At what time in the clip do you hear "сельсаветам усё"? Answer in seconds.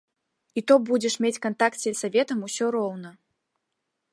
1.87-2.65